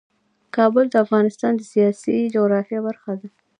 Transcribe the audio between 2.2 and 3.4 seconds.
جغرافیه برخه ده.